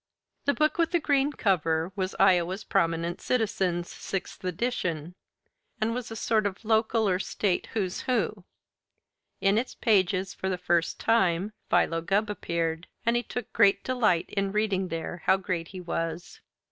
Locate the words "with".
0.79-0.89